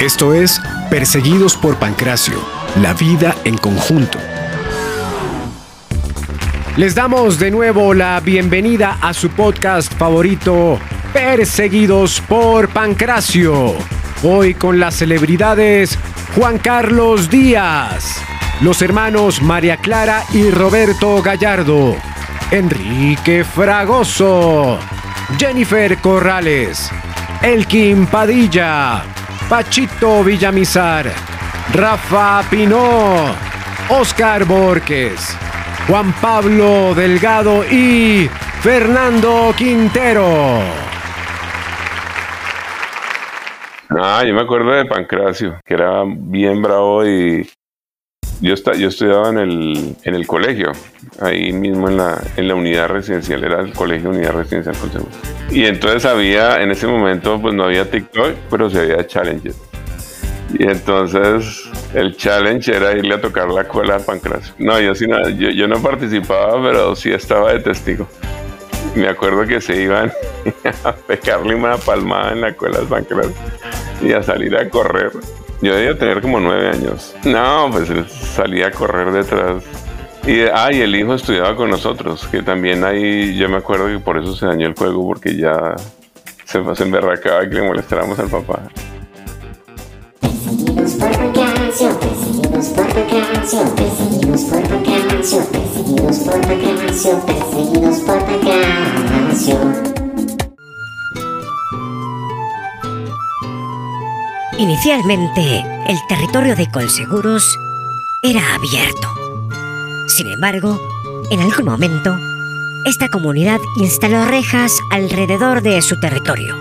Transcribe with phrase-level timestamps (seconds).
[0.00, 2.42] Esto es Perseguidos por Pancracio,
[2.76, 4.16] la vida en conjunto.
[6.78, 10.78] Les damos de nuevo la bienvenida a su podcast favorito,
[11.12, 13.74] Perseguidos por Pancracio.
[14.22, 15.98] Hoy con las celebridades
[16.34, 18.22] Juan Carlos Díaz,
[18.62, 21.94] los hermanos María Clara y Roberto Gallardo,
[22.50, 24.78] Enrique Fragoso,
[25.38, 26.90] Jennifer Corrales,
[27.42, 29.04] Elkin Padilla,
[29.50, 31.10] Pachito Villamizar,
[31.74, 33.34] Rafa Pinó,
[33.88, 35.36] Oscar Borges,
[35.88, 40.60] Juan Pablo Delgado y Fernando Quintero.
[43.90, 47.50] Ah, yo me acuerdo de Pancracio, que era bien bravo y
[48.40, 50.70] yo, yo estudiaba en el, en el colegio,
[51.20, 54.74] ahí mismo en la, en la unidad residencial, era el colegio unidad residencial
[55.50, 59.52] Y entonces había, en ese momento, pues no había TikTok, pero sí había Challenger.
[60.58, 64.52] Y entonces el challenge era irle a tocar la cola a Pancracio.
[64.58, 68.08] No, yo, sí, no, yo, yo no participaba, pero sí estaba de testigo.
[68.96, 70.10] Me acuerdo que se iban
[70.84, 73.32] a pegarle una palmada en la cola de Pancracio
[74.02, 75.12] y a salir a correr.
[75.62, 77.14] Yo debía tener como nueve años.
[77.24, 79.62] No, pues salía a correr detrás.
[80.26, 83.98] Y, ah, y el hijo estudiaba con nosotros, que también ahí yo me acuerdo que
[83.98, 85.74] por eso se dañó el juego, porque ya
[86.44, 88.60] se, se emberracaba que le molestáramos al papá.
[90.20, 100.00] Perseguidos por vacación, perseguidos por vacación, perseguidos por vacación, perseguidos por vacación, perseguidos por vacación.
[104.58, 107.56] Inicialmente, el territorio de Colseguros
[108.22, 109.19] era abierto.
[110.10, 110.80] Sin embargo,
[111.30, 112.18] en algún momento,
[112.84, 116.56] esta comunidad instaló rejas alrededor de su territorio,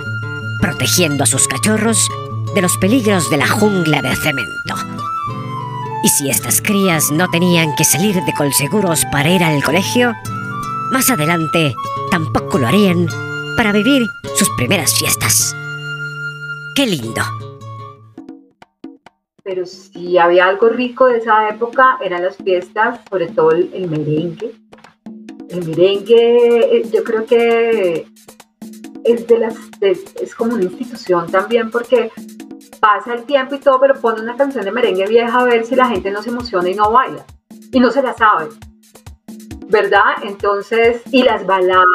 [0.61, 2.07] protegiendo a sus cachorros
[2.53, 4.75] de los peligros de la jungla de cemento.
[6.03, 10.13] Y si estas crías no tenían que salir de Colseguros para ir al colegio,
[10.91, 11.73] más adelante
[12.11, 13.07] tampoco lo harían
[13.57, 14.07] para vivir
[14.37, 15.55] sus primeras fiestas.
[16.75, 17.38] ¡Qué lindo!
[19.49, 24.53] Pero si había algo rico de esa época eran las fiestas, sobre todo el, merengue.
[25.49, 28.05] El merengue, eh, yo creo que
[29.03, 32.11] es de las es como una institución también porque
[32.79, 35.75] pasa el tiempo y todo, pero pone una canción de merengue vieja a ver si
[35.75, 37.25] la gente no se emociona y no baila
[37.71, 38.49] y no se la sabe.
[39.67, 40.13] ¿Verdad?
[40.21, 41.87] Entonces, y las baladas,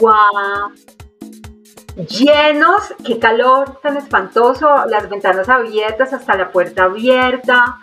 [0.00, 0.72] wow,
[1.96, 7.78] llenos, qué calor tan espantoso, las ventanas abiertas hasta la puerta abierta,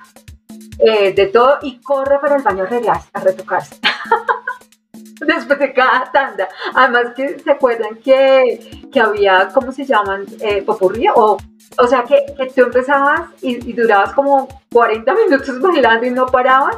[0.80, 2.66] eh, de todo, y corre para el baño
[3.14, 3.78] a, retocarse.
[5.20, 6.48] Después de cada tanda.
[6.76, 10.26] Además que se acuerdan que, había, ¿cómo se llaman?
[10.40, 11.38] Eh, popurrí, o,
[11.80, 12.24] o sea que,
[12.56, 16.78] tú empezabas y, y durabas como 40 minutos bailando y no parabas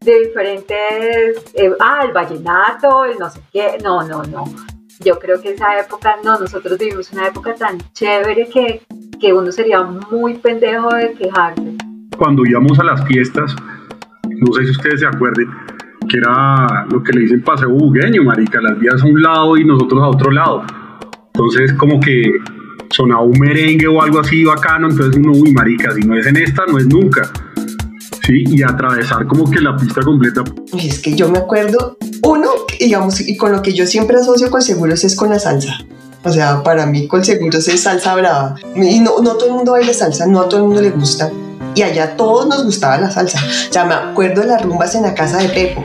[0.00, 4.44] de diferentes, eh, ah, el vallenato, el no sé qué, no, no, no
[5.04, 8.82] yo creo que esa época, no, nosotros vivimos una época tan chévere que,
[9.18, 11.76] que uno sería muy pendejo de quejarse.
[12.18, 13.54] Cuando íbamos a las fiestas,
[14.28, 15.48] no sé si ustedes se acuerden,
[16.08, 19.64] que era lo que le dicen paseo bugueño, marica, las vías a un lado y
[19.64, 20.64] nosotros a otro lado.
[21.32, 22.38] Entonces como que
[22.90, 26.36] sonaba un merengue o algo así bacano, entonces uno, uy, marica, si no es en
[26.36, 27.30] esta, no es nunca.
[28.26, 30.44] Sí, y atravesar como que la pista completa.
[30.76, 32.50] Es que yo me acuerdo, uno,
[32.80, 35.78] digamos, y con lo que yo siempre asocio con seguros es con la salsa.
[36.24, 38.56] O sea, para mí con seguros es salsa brava.
[38.74, 41.30] Y no, no todo el mundo baila salsa, no a todo el mundo le gusta.
[41.74, 43.38] Y allá a todos nos gustaba la salsa.
[43.68, 45.84] O sea, me acuerdo de las rumbas en la casa de Pepo,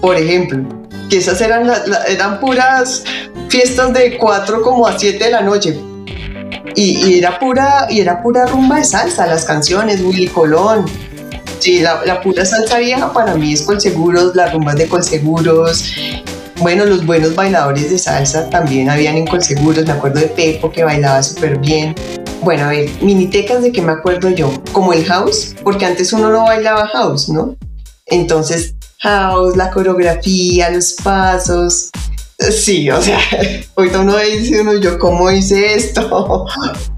[0.00, 0.64] por ejemplo.
[1.10, 1.70] Que esas eran,
[2.08, 3.04] eran puras
[3.48, 5.78] fiestas de 4 como a 7 de la noche.
[6.74, 10.86] Y, y, era pura, y era pura rumba de salsa, las canciones, Willy Colón,
[11.58, 15.92] Sí, la, pura salsa vieja para mí es Colseguros, las rumbas de Colseguros.
[16.58, 19.86] Bueno, los buenos bailadores de salsa también habían en Colseguros.
[19.86, 21.94] Me acuerdo de Pepo que bailaba súper bien.
[22.42, 26.30] Bueno, a ver, minitecas de que me acuerdo yo, como el house, porque antes uno
[26.30, 27.56] no bailaba house, ¿no?
[28.06, 31.90] Entonces, house, la coreografía, los pasos.
[32.38, 33.18] Sí, o sea,
[33.76, 36.46] ahorita uno dice uno, yo cómo hice esto,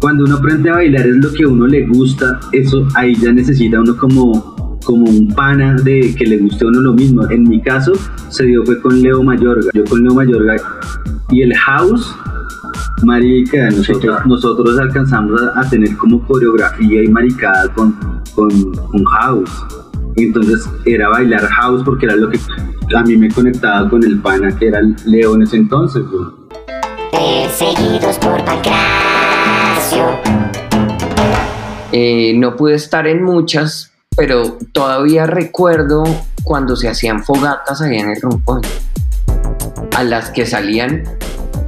[0.00, 3.32] cuando uno aprende a bailar es lo que a uno le gusta, eso ahí ya
[3.32, 7.28] necesita uno como, como un pana de que le guste a uno lo mismo.
[7.30, 7.92] En mi caso
[8.28, 10.56] se dio fue con Leo Mayorga, yo con Leo Mayorga
[11.28, 12.14] y el house,
[13.04, 17.94] marica, nosotros, nosotros alcanzamos a, tener como coreografía y maricada con,
[18.34, 19.50] con, house.
[20.16, 22.38] Entonces era bailar house porque era lo que
[22.96, 26.02] a mí me conectaba con el pana que era Leo en ese entonces.
[27.12, 29.09] Perseguidos por Pancras
[31.92, 36.04] Eh, no pude estar en muchas, pero todavía recuerdo
[36.44, 38.62] cuando se hacían fogatas allá en el rompoy,
[39.96, 41.04] a las que salían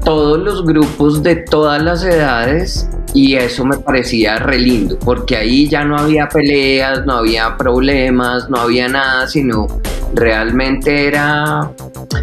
[0.04, 5.68] todos los grupos de todas las edades y eso me parecía re lindo, porque ahí
[5.68, 9.66] ya no había peleas, no había problemas, no había nada, sino
[10.14, 11.70] realmente era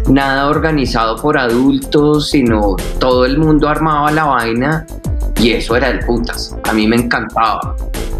[0.08, 4.86] nada organizado por adultos, sino todo el mundo armaba la vaina
[5.40, 6.54] y eso era el putas.
[6.64, 7.74] A mí me encantaba,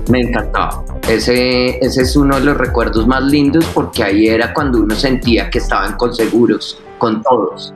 [0.08, 0.82] me encantaba.
[1.06, 5.50] Ese, ese es uno de los recuerdos más lindos porque ahí era cuando uno sentía
[5.50, 7.74] que estaban con seguros, con todos.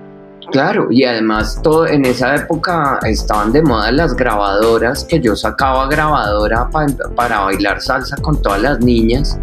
[0.50, 5.88] Claro, y además todo, en esa época estaban de moda las grabadoras, que yo sacaba
[5.88, 6.68] grabadora
[7.16, 9.38] para bailar salsa con todas las niñas.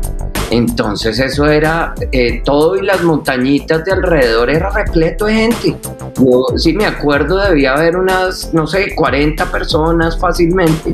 [0.51, 5.77] Entonces eso era eh, todo y las montañitas de alrededor era repleto de gente.
[6.19, 10.93] Yo sí me acuerdo, debía haber unas, no sé, 40 personas fácilmente.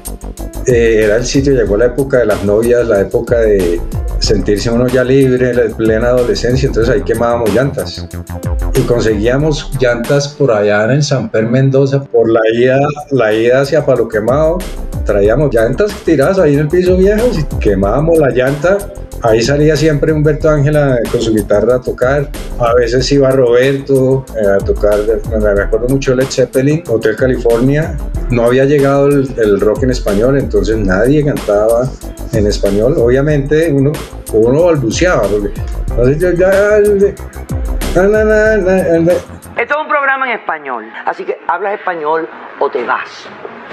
[0.67, 3.81] Eh, era el sitio, llegó la época de las novias, la época de
[4.19, 8.07] sentirse uno ya libre, en plena adolescencia, entonces ahí quemábamos llantas.
[8.75, 13.85] Y conseguíamos llantas por allá en San Per Mendoza, por la ida, la ida hacia
[13.85, 14.59] Palo Quemado,
[15.07, 18.77] traíamos llantas tiradas ahí en el piso viejo y quemábamos la llanta
[19.23, 22.29] Ahí salía siempre Humberto Ángela con su guitarra a tocar.
[22.59, 24.99] A veces iba Roberto eh, a tocar,
[25.41, 27.97] me acuerdo mucho Led Zeppelin, Hotel California.
[28.29, 31.89] No había llegado el, rock en español, entonces nadie cantaba
[32.33, 32.95] en español.
[32.97, 33.91] Obviamente uno,
[34.33, 35.51] uno balbuceaba, porque
[39.57, 43.27] Esto es un programa en español, así que hablas español o te vas.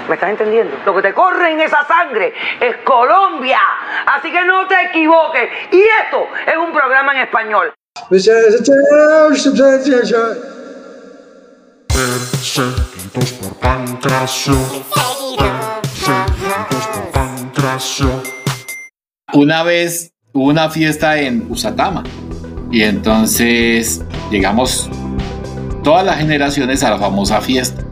[0.07, 0.77] ¿Me estás entendiendo?
[0.85, 3.59] Lo que te corre en esa sangre es Colombia.
[4.05, 5.49] Así que no te equivoques.
[5.71, 7.73] Y esto es un programa en español.
[19.33, 22.03] Una vez hubo una fiesta en Usatama.
[22.71, 24.89] Y entonces llegamos
[25.83, 27.83] todas las generaciones a la famosa fiesta.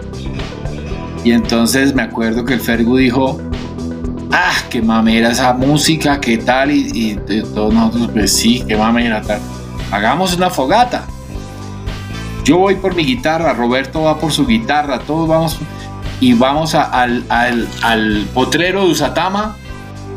[1.23, 3.39] Y entonces me acuerdo que el Fergu dijo,
[4.31, 7.17] ah, qué mamera esa música, qué tal, y,
[7.53, 9.39] todos nosotros, pues sí, qué mamera tal.
[9.91, 11.05] Hagamos una fogata.
[12.43, 15.57] Yo voy por mi guitarra, Roberto va por su guitarra, todos vamos
[16.19, 19.55] y vamos al, al, potrero de Usatama.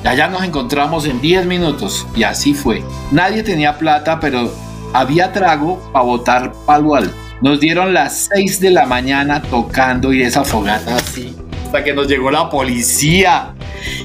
[0.05, 2.83] Allá nos encontramos en 10 minutos y así fue.
[3.13, 4.53] Nadie tenía plata, pero
[4.93, 7.26] había trago para botar palo alto.
[7.43, 11.37] Nos dieron las 6 de la mañana tocando y esa fogata así.
[11.67, 13.55] Hasta que nos llegó la policía.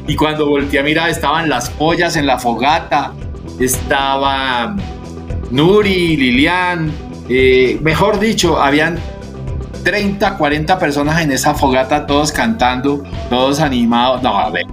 [0.05, 3.13] Y cuando volteé a mirar, estaban las pollas en la fogata.
[3.59, 4.75] Estaba
[5.49, 6.91] Nuri, Lilian.
[7.29, 8.99] Eh, mejor dicho, habían
[9.83, 14.21] 30, 40 personas en esa fogata, todos cantando, todos animados.
[14.21, 14.65] No, a ver.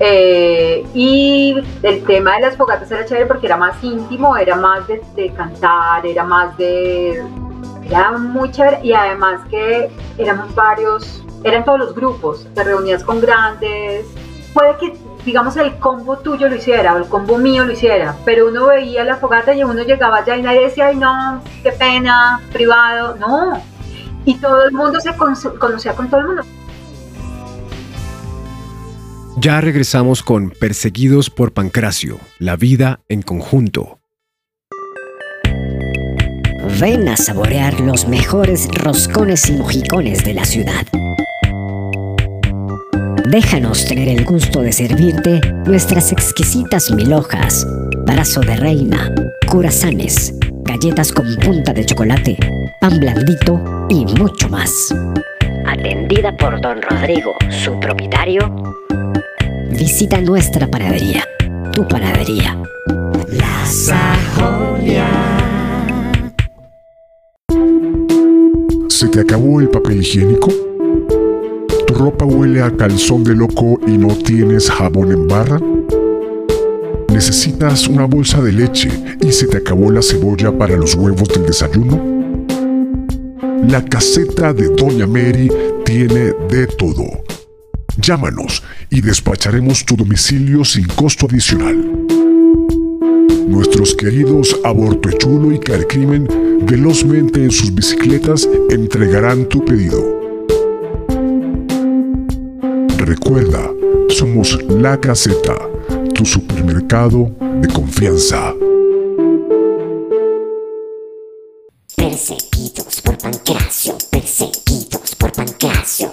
[0.00, 4.86] Eh, y el tema de las fogatas era chévere porque era más íntimo, era más
[4.86, 7.22] de cantar, era más de
[7.94, 9.88] era muy chévere y además que
[10.18, 14.06] éramos varios, eran todos los grupos, te reunías con grandes.
[14.52, 18.48] Puede que, digamos, el combo tuyo lo hiciera o el combo mío lo hiciera, pero
[18.48, 22.40] uno veía la fogata y uno llegaba allá y nadie decía, ay no, qué pena,
[22.52, 23.62] privado, no.
[24.24, 26.42] Y todo el mundo se conocía con todo el mundo.
[29.36, 33.98] Ya regresamos con Perseguidos por Pancracio, la vida en conjunto.
[36.80, 40.84] Ven a saborear los mejores roscones y mojicones de la ciudad.
[43.30, 47.64] Déjanos tener el gusto de servirte nuestras exquisitas milhojas,
[48.04, 49.14] brazo de reina,
[49.48, 52.36] curazanes, galletas con punta de chocolate,
[52.80, 54.92] pan blandito y mucho más.
[55.66, 58.74] Atendida por don Rodrigo, su propietario.
[59.70, 61.24] Visita nuestra panadería,
[61.72, 62.58] tu panadería.
[63.28, 65.43] La Sajonia.
[69.04, 70.50] ¿Se te acabó el papel higiénico?
[71.86, 75.60] ¿Tu ropa huele a calzón de loco y no tienes jabón en barra?
[77.12, 78.88] ¿Necesitas una bolsa de leche
[79.20, 82.02] y se te acabó la cebolla para los huevos del desayuno?
[83.68, 85.52] La caseta de Doña Mary
[85.84, 87.04] tiene de todo.
[87.98, 92.23] Llámanos y despacharemos tu domicilio sin costo adicional.
[93.46, 96.26] Nuestros queridos Aborto Chulo y Carcrimen
[96.62, 100.02] velozmente en sus bicicletas entregarán tu pedido.
[102.98, 103.70] Recuerda,
[104.08, 105.56] somos La Caseta,
[106.14, 108.54] tu supermercado de confianza.
[111.96, 116.10] Perseguidos por Pancracio, perseguidos por Pancracio,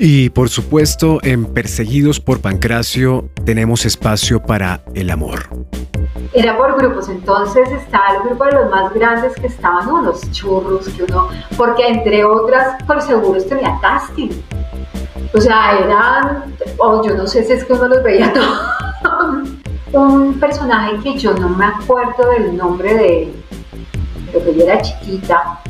[0.00, 5.40] Y por supuesto, en Perseguidos por Pancracio tenemos espacio para el amor.
[6.32, 10.88] Era por grupos, entonces estaba el grupo de los más grandes que estaban unos churros,
[10.90, 14.30] que uno, porque entre otras, por seguros tenía casting.
[15.34, 18.32] O sea, eran, o yo no sé si es que uno los veía
[19.02, 19.48] todos.
[19.92, 23.44] Un personaje que yo no me acuerdo del nombre de él,
[24.30, 25.60] pero que yo era chiquita,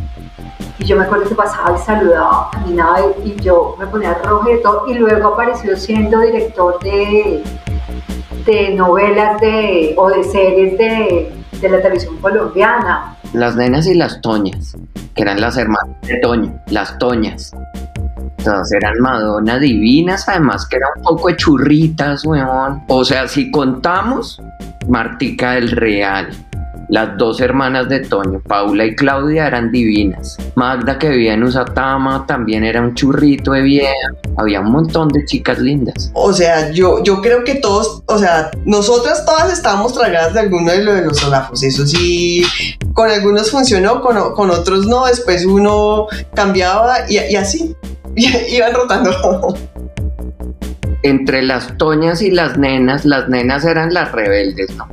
[0.79, 4.63] y yo me acuerdo que pasaba y saludaba, caminaba y, yo me ponía rojo y
[4.63, 4.85] todo.
[4.89, 7.43] Y luego apareció siendo director de,
[8.47, 13.17] de novelas de, o de series de, de la televisión colombiana.
[13.33, 14.77] Las nenas y las toñas,
[15.15, 17.53] que eran las hermanas de Toño, las toñas.
[18.45, 22.85] Todas eran Madonna divinas, además que eran un poco churritas, weón.
[22.87, 24.41] O sea, si contamos,
[24.87, 26.29] Martica del Real,
[26.89, 30.37] las dos hermanas de Toño, Paula y Claudia, eran divinas.
[30.55, 33.93] Magda, que vivía en Usatama, también era un churrito de vieja.
[34.37, 36.11] Había un montón de chicas lindas.
[36.15, 40.73] O sea, yo, yo creo que todos, o sea, nosotras todas estábamos tragadas de alguno
[40.73, 41.63] de, lo de los solafos.
[41.63, 42.45] Eso sí,
[42.95, 45.07] con algunos funcionó, con, con otros no.
[45.07, 47.77] Después uno cambiaba y, y así,
[48.17, 49.57] iban rotando.
[51.03, 54.89] Entre las toñas y las nenas, las nenas eran las rebeldes, ¿no?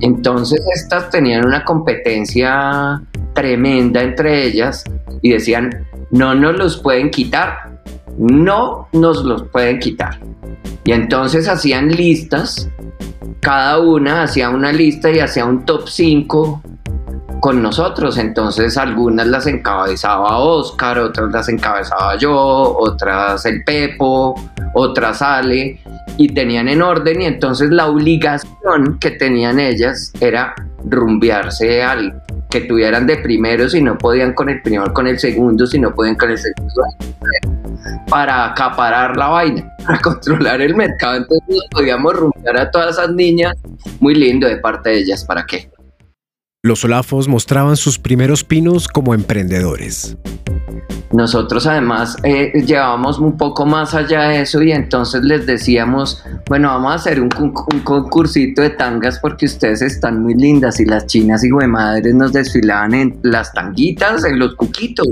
[0.00, 3.02] Entonces estas tenían una competencia
[3.34, 4.84] tremenda entre ellas
[5.22, 7.80] y decían, no nos los pueden quitar,
[8.16, 10.18] no nos los pueden quitar.
[10.84, 12.68] Y entonces hacían listas,
[13.40, 16.62] cada una hacía una lista y hacía un top 5
[17.40, 18.18] con nosotros.
[18.18, 22.34] Entonces algunas las encabezaba Oscar, otras las encabezaba yo,
[22.78, 24.34] otras el Pepo,
[24.74, 25.80] otras Ale
[26.18, 32.62] y tenían en orden y entonces la obligación que tenían ellas era rumbearse al que
[32.62, 36.16] tuvieran de primero si no podían con el primero, con el segundo, si no podían
[36.16, 36.82] con el segundo
[38.08, 41.16] para acaparar la vaina, para controlar el mercado.
[41.16, 43.54] Entonces podíamos rumbear a todas esas niñas.
[44.00, 45.70] Muy lindo de parte de ellas, ¿para qué?
[46.64, 50.16] Los Olafos mostraban sus primeros pinos como emprendedores.
[51.12, 56.70] Nosotros además eh, llevábamos un poco más allá de eso y entonces les decíamos, bueno,
[56.70, 61.44] vamos a hacer un, concursito de tangas porque ustedes están muy lindas y las chinas
[61.44, 65.06] y madres nos desfilaban en las tanguitas, en los cuquitos.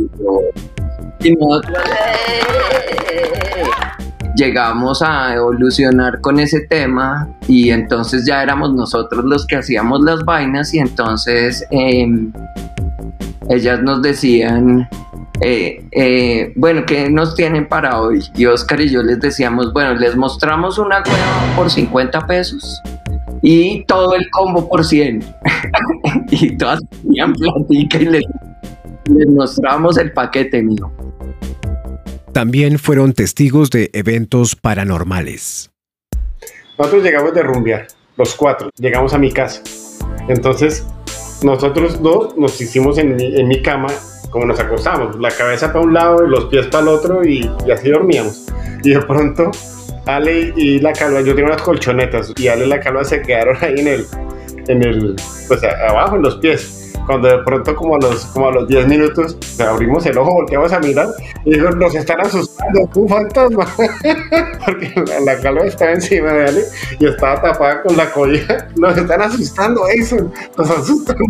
[1.20, 1.78] Y nosotros
[4.36, 10.24] llegamos a evolucionar con ese tema y entonces ya éramos nosotros los que hacíamos las
[10.24, 12.32] vainas y entonces em,
[13.48, 14.88] ellas nos decían
[15.40, 18.22] eh, eh, bueno, ¿qué nos tienen para hoy?
[18.34, 22.82] Y Oscar y yo les decíamos, bueno, les mostramos una hueva por 50 pesos
[23.42, 25.24] y todo el combo por 100.
[26.30, 28.24] y todas tenían platica y les,
[29.28, 30.90] mostramos el paquete mío.
[32.36, 35.70] También fueron testigos de eventos paranormales.
[36.78, 37.86] Nosotros llegamos de rumbear,
[38.18, 39.62] los cuatro, llegamos a mi casa.
[40.28, 40.84] Entonces,
[41.42, 43.86] nosotros dos nos hicimos en en mi cama
[44.28, 47.50] como nos acostamos, la cabeza para un lado y los pies para el otro y,
[47.72, 48.44] así dormíamos.
[48.84, 49.50] Y de pronto,
[50.04, 53.56] Ale y la calva, yo tengo unas colchonetas y Ale y la calva se quedaron
[53.62, 54.06] ahí en el,
[54.68, 55.16] en el,
[55.48, 58.86] pues abajo en los pies cuando de pronto como a los como a los 10
[58.88, 61.08] minutos abrimos el ojo, volteamos a mirar
[61.44, 63.66] y dijo, nos están asustando, un fantasma.
[64.64, 64.92] Porque
[65.24, 66.64] la, calva estaba encima de Ale
[66.98, 68.66] y estaba tapada con la colilla.
[68.76, 70.16] Nos están asustando, eso,
[70.56, 71.16] nos asustan.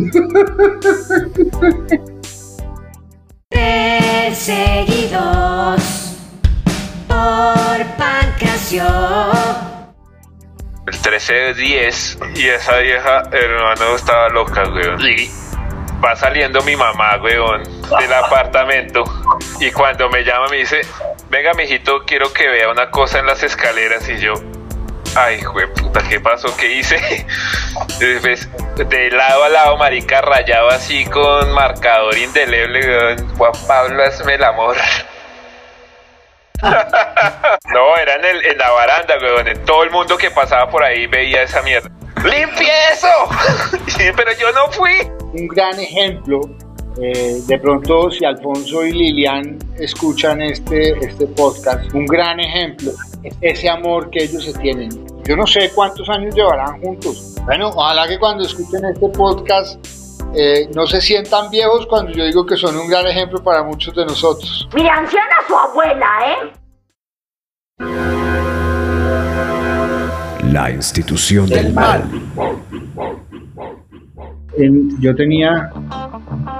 [3.50, 5.82] Perseguidos
[7.08, 8.84] por Pancracio.
[10.86, 15.00] El 13 de 10 y esa vieja hermano estaba loca, weón.
[15.00, 15.28] Y
[16.04, 17.62] va saliendo mi mamá, weón,
[17.98, 19.04] del apartamento.
[19.60, 20.80] Y cuando me llama me dice,
[21.28, 24.08] venga, mijito, quiero que vea una cosa en las escaleras.
[24.08, 24.34] Y yo,
[25.18, 25.40] Ay,
[25.74, 26.54] puta, ¿qué pasó?
[26.58, 26.98] ¿Qué hice?
[27.98, 34.76] de lado a lado, marica, rayado así con marcador indeleble, Juan Pablo, hazme el amor.
[37.72, 39.64] no, era en, en la baranda, weón.
[39.64, 41.88] Todo el mundo que pasaba por ahí veía esa mierda.
[42.22, 43.08] ¡Limpie eso!
[44.16, 45.15] pero yo no fui.
[45.32, 46.40] Un gran ejemplo
[46.98, 52.92] eh, de pronto, si Alfonso y Lilian escuchan este, este podcast, un gran ejemplo
[53.22, 54.88] es ese amor que ellos se tienen.
[55.24, 57.34] Yo no sé cuántos años llevarán juntos.
[57.44, 59.84] Bueno, ojalá que cuando escuchen este podcast
[60.34, 63.94] eh, no se sientan viejos cuando yo digo que son un gran ejemplo para muchos
[63.94, 64.68] de nosotros.
[64.74, 66.52] Mi anciana su abuela, ¿eh?
[70.52, 72.08] La institución del mal
[75.00, 75.70] yo tenía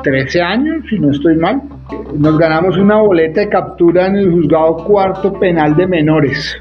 [0.03, 1.63] 13 años, si no estoy mal.
[2.19, 6.57] nos ganamos una boleta de captura en el juzgado cuarto penal de menores.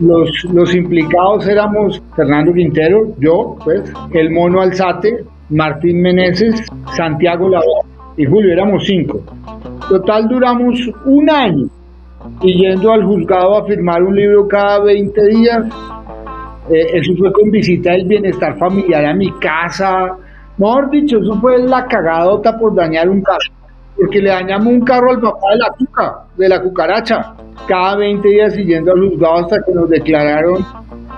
[0.00, 6.62] Los, los implicados éramos Fernando Quintero, yo, pues, el Mono Alzate, Martín Meneses,
[6.96, 7.84] Santiago Lavó
[8.16, 9.20] y Julio, éramos cinco.
[9.88, 11.66] Total duramos un año
[12.42, 15.66] y yendo al juzgado a firmar un libro cada 20 días.
[16.70, 20.16] Eh, eso fue con visita del bienestar familiar a mi casa.
[20.58, 23.38] Mejor dicho, eso fue la cagadota por dañar un carro.
[23.96, 27.34] Porque le dañamos un carro al papá de la cuca, de la cucaracha
[27.66, 30.64] cada 20 días siguiendo al juzgado hasta que nos declararon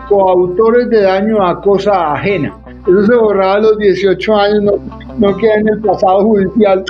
[0.08, 2.54] coautores de daño a cosa ajena.
[2.86, 4.74] Eso se borraba a los 18 años,
[5.18, 6.84] no, queda en el pasado judicial.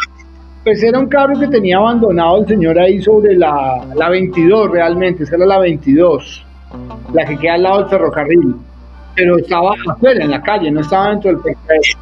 [0.65, 5.25] Pues era un carro que tenía abandonado el señor ahí sobre la, la 22 realmente,
[5.25, 6.47] esa era la 22,
[7.13, 8.57] la que queda al lado del ferrocarril.
[9.15, 12.00] Pero estaba afuera, en la calle, no estaba dentro del ferrocarril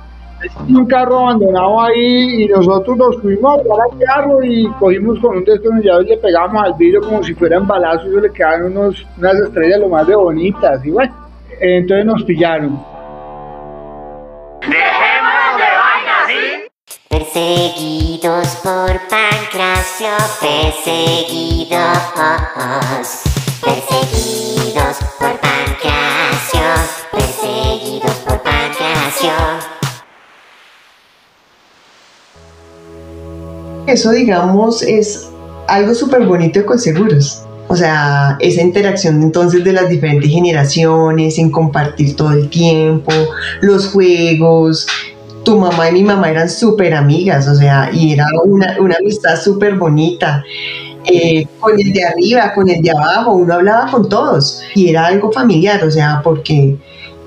[0.68, 5.38] un carro abandonado ahí y nosotros nos fuimos a parar el carro y cogimos con
[5.38, 9.07] un destornillador y le pegamos al vidrio como si fueran balazos y le quedaron unos,
[9.16, 11.14] unas estrellas lo más de bonitas y bueno,
[11.61, 12.78] entonces nos pillaron.
[14.61, 16.68] Dejemos de vaina, ¿sí?
[17.09, 20.09] Perseguidos por Pancracio,
[20.40, 23.38] perseguidos, perseguidos
[33.88, 35.30] Eso, digamos, es
[35.66, 37.42] algo súper bonito con seguros.
[37.68, 43.12] O sea, esa interacción entonces de las diferentes generaciones, en compartir todo el tiempo,
[43.62, 44.87] los juegos.
[45.42, 49.40] Tu mamá y mi mamá eran súper amigas, o sea, y era una, una amistad
[49.40, 50.45] súper bonita.
[51.07, 55.07] Eh, con el de arriba, con el de abajo, uno hablaba con todos y era
[55.07, 56.76] algo familiar, o sea, porque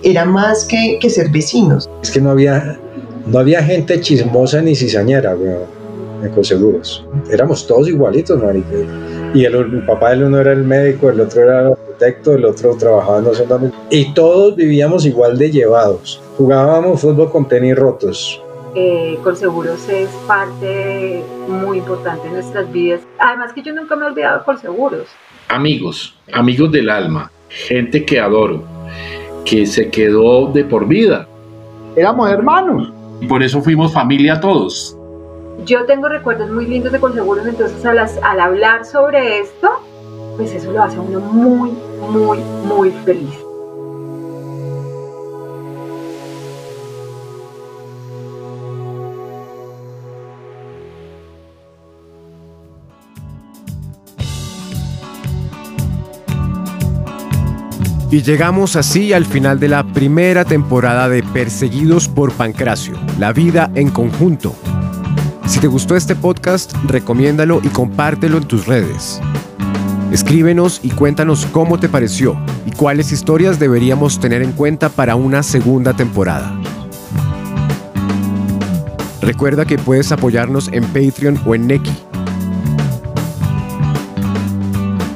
[0.04, 1.90] era más que, ser vecinos.
[2.04, 2.78] Es que no había,
[3.26, 5.81] no había gente chismosa ni cizañera, weón
[6.24, 8.68] en seguros Éramos todos igualitos, marica.
[9.34, 12.76] Y el, papá del uno era el médico, el otro era el arquitecto, el otro
[12.76, 13.44] trabajaba en los
[13.90, 16.22] Y todos vivíamos igual de llevados.
[16.38, 18.42] Jugábamos fútbol con tenis rotos.
[18.76, 23.02] Eh, Colseguros es parte muy importante en nuestras vidas.
[23.20, 25.08] Además que yo nunca me he olvidado de Colseguros.
[25.48, 28.64] Amigos, amigos del alma, gente que adoro,
[29.46, 31.28] que se quedó de por vida.
[31.96, 32.92] Éramos hermanos.
[33.20, 34.98] Y por eso fuimos familia todos
[35.66, 39.70] yo tengo recuerdos muy lindos de Conseguros, entonces al, al hablar sobre esto,
[40.38, 41.72] pues eso lo hace a uno muy,
[42.10, 43.38] muy, muy feliz.
[58.12, 63.72] Y llegamos así al final de la primera temporada de Perseguidos por Pancracio, la vida
[63.74, 64.54] en conjunto,
[65.48, 69.20] si te gustó este podcast, recomiéndalo y compártelo en tus redes.
[70.12, 75.44] Escríbenos y cuéntanos cómo te pareció y cuáles historias deberíamos tener en cuenta para una
[75.44, 76.54] segunda temporada.
[79.22, 81.92] Recuerda que puedes apoyarnos en Patreon o en Neki.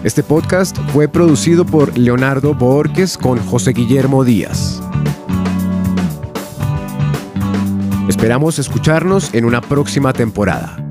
[0.03, 4.84] Este podcast fue producido por Leonardo Borges con José Guillermo Díaz.
[8.07, 10.84] Esperamos escucharnos en una próxima temporada.